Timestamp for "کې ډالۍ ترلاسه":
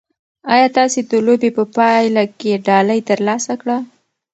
2.39-3.53